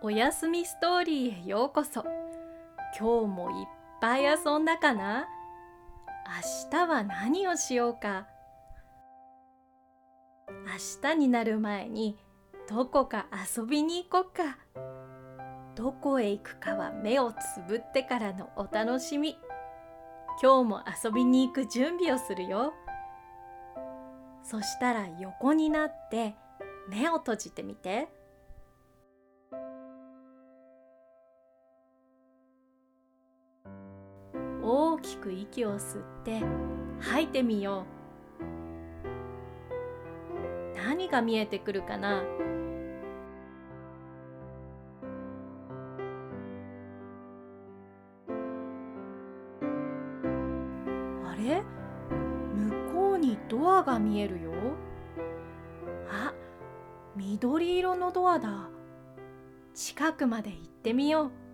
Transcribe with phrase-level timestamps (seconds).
[0.00, 2.04] おやすみストーリーへようこそ。
[2.96, 3.66] 今日もいっ
[4.00, 5.26] ぱい遊んだかな？
[6.70, 8.28] 明日は何をしようか？
[10.48, 12.16] 明日になる前に
[12.68, 13.26] どこか
[13.56, 14.58] 遊びに行こうか？
[15.74, 17.36] どこへ行くかは目をつ
[17.68, 19.36] ぶってからのお楽しみ。
[20.40, 22.72] 今日も遊びに行く準備をするよ。
[24.44, 26.36] そしたら横になって
[26.88, 28.16] 目を閉じてみて。
[34.70, 36.42] 大きく息を吸って
[37.00, 37.86] 吐いてみよ
[40.74, 40.76] う。
[40.76, 42.18] 何が見えてくるかな？
[42.18, 42.22] あ
[51.34, 51.62] れ？
[52.54, 54.52] 向こうにドアが見えるよ。
[56.10, 56.34] あ
[57.16, 58.68] 緑色のドアだ。
[59.72, 61.47] 近くまで行ってみよう。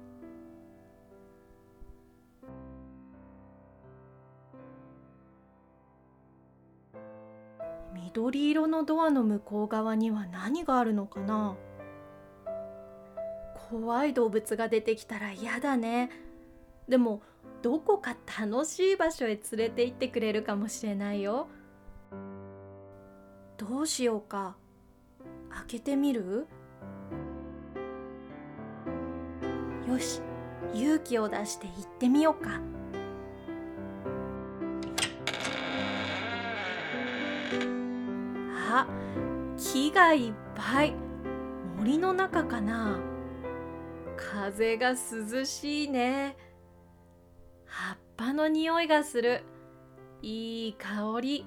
[8.15, 11.57] 緑色のドアの向こう側には何があるのかな？
[13.69, 16.11] 怖い動物が出てきたら嫌だね。
[16.89, 17.23] でも
[17.61, 21.49] どこか楽しい場所へ連れて行ってくれるかもしれないよ。
[23.57, 24.55] どうしようか。
[25.51, 26.47] 開けてみる？
[29.89, 30.21] よし
[30.73, 32.61] 勇気を出して行ってみようか。
[38.77, 38.89] あ
[39.57, 40.95] 木がいっぱい
[41.77, 42.99] 森の中かな。
[44.17, 46.37] 風が涼しいね。
[47.67, 49.45] 葉っぱの匂いがする。
[50.23, 51.47] いい香り。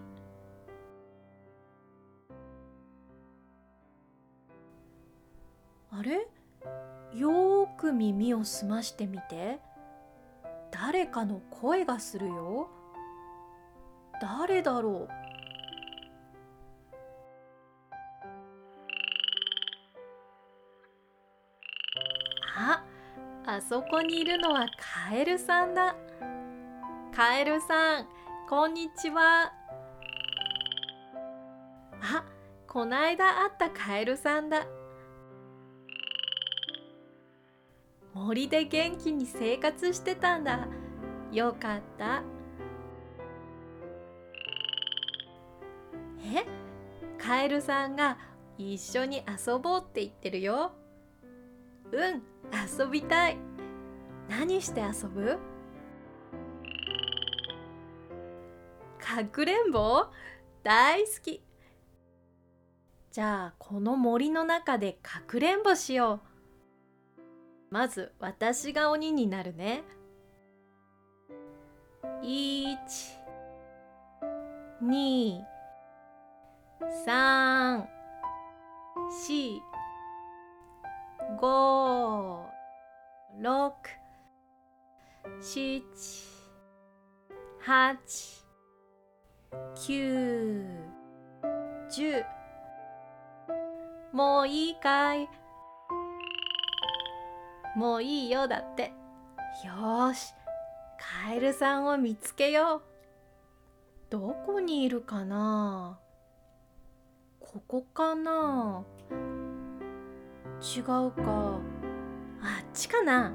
[5.92, 6.28] あれ？
[7.14, 9.60] よーく耳を澄ましてみて。
[10.72, 12.70] 誰かの声がするよ。
[14.22, 15.27] 誰だろう？
[23.58, 24.68] あそこにいるのは
[25.10, 25.96] カエルさんだ。
[27.12, 28.08] カエルさん
[28.48, 29.52] こんにちは。
[32.00, 32.24] あ
[32.68, 34.68] こないだ会ったカエルさんだ。
[38.14, 40.68] 森で元気に生活してたんだ。
[41.32, 42.22] よかった。
[46.20, 46.46] え？
[47.18, 48.20] カエルさんが
[48.60, 50.74] 一緒に遊ぼうって言ってるよ。
[51.92, 52.22] うん
[52.80, 53.47] 遊びたい。
[54.30, 55.38] 何して遊ぶ？
[59.00, 60.06] かくれんぼ？
[60.64, 61.44] 大好き。
[63.12, 66.20] じゃあこの森の中でかくれんぼしよう。
[67.70, 69.84] まず私が鬼になるね。
[72.22, 72.78] 1
[85.42, 85.84] 2 3 4 5 6 7
[87.66, 87.98] 8
[89.76, 90.78] 9
[91.90, 92.24] 10
[94.14, 95.30] もういいかい。
[97.76, 98.48] もういいよ。
[98.48, 98.94] だって。
[99.64, 100.34] よし。
[101.26, 102.82] カエルさんを見つけよう。
[104.10, 106.00] どこにいるかな？
[107.40, 108.84] ここかな？
[110.60, 111.60] 違うか。
[112.42, 113.34] あっちかな。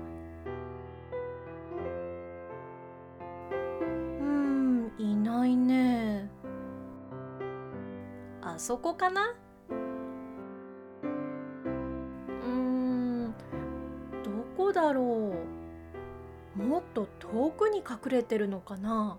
[8.54, 9.34] あそこかな。
[9.70, 9.74] う
[12.46, 13.34] ん
[14.22, 15.32] どこだろ
[16.58, 16.62] う。
[16.62, 19.16] もっと遠くに隠れてるのかな。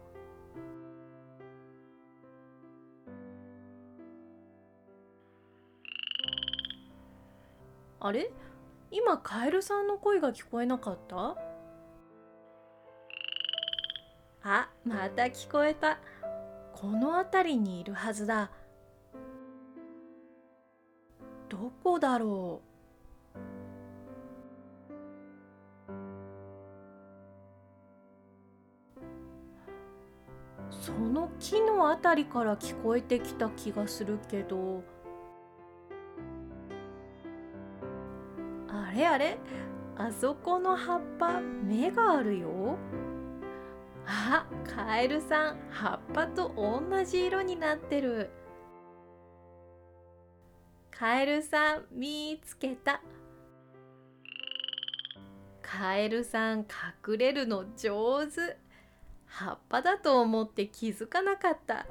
[7.99, 8.31] あれ？
[8.91, 11.35] 今カエルさんの声が聞こえなかった？
[14.43, 15.97] あまた聞こえた。
[16.75, 18.51] この辺りにいるはずだ。
[21.63, 22.59] どこだろ
[30.69, 30.73] う？
[30.73, 34.83] その木の辺りから聞こえてきた気がするけど。
[38.67, 39.37] あれあれ？
[39.95, 42.77] あそこの葉っぱ目があるよ。
[44.05, 48.29] あカエルさん葉っぱと同じ色になってる。
[50.97, 53.01] カエルさん見つけた。
[55.61, 58.57] カエルさん隠れるの上手。
[59.25, 61.87] 葉っぱだと思って気づかなかった。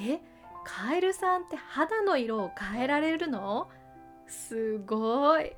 [0.00, 0.20] え
[0.64, 3.70] カエルさんって肌の色を変えられるの？
[4.26, 5.52] すごい。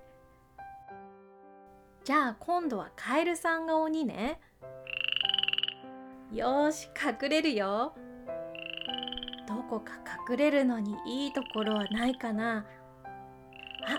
[2.05, 4.39] じゃあ今度はカエルさんが鬼ね。
[6.33, 7.97] よし隠れるよ。
[9.69, 9.93] こか
[10.29, 12.67] 隠れるのにいいところはないかな。
[13.87, 13.99] あ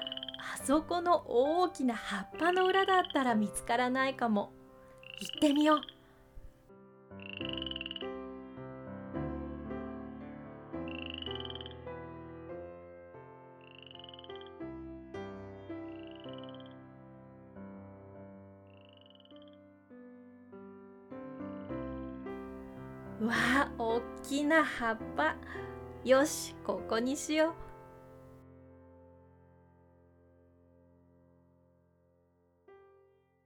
[0.56, 4.52] あそこの大きな葉っぱの裏だったら見つからないかも。
[5.20, 5.97] 行ってみよう。
[23.20, 25.36] わあ大きな葉っぱ。
[26.04, 27.54] よしここにしよう。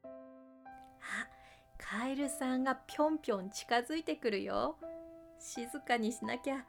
[0.03, 0.09] あ
[1.77, 4.75] カエルさんがぴょんぴょん近づいてくるよ。
[5.39, 6.65] 静かにしなきゃ。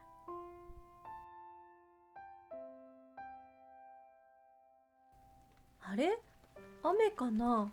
[5.84, 6.16] あれ？
[6.84, 7.72] 雨かな？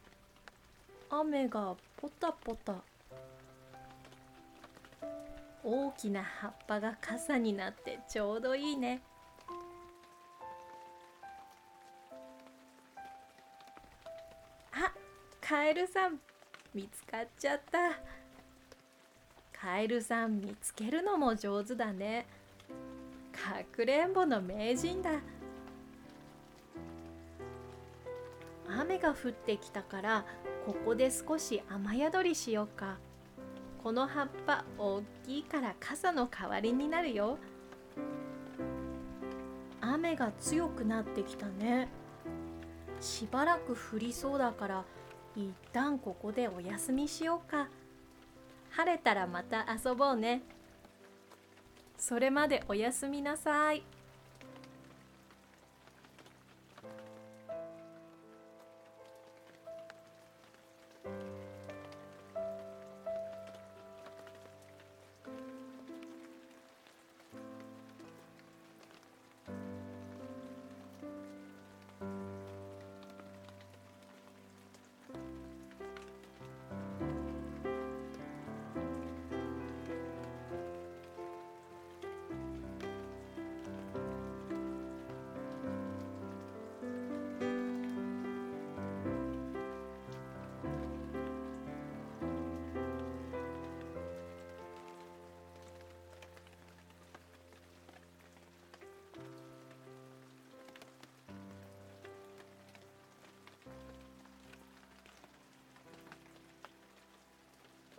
[1.12, 2.84] 雨がポタポタ。
[5.64, 9.02] 大きな葉っぱが傘になってちょうどいいね。
[14.72, 14.94] あ
[15.42, 16.20] カエルさん
[16.74, 18.00] 見つかっちゃった。
[19.52, 22.26] カエルさん見つけるのも上手だね。
[23.34, 25.12] かくれんぼの名人だ。
[28.70, 30.26] 雨が降ってきたから
[30.66, 32.98] ここで少し雨宿りしようか。
[33.84, 37.38] この葉っぱ大きいから傘の代わりになるよ。
[39.82, 41.88] 雨が強くなってきたね。
[43.00, 44.84] しばらく降りそうだから
[45.36, 47.70] 一旦ここでお休みしようか。
[48.72, 50.42] 晴れたらまた遊ぼうね。
[51.98, 53.84] それまでおやすみなさい。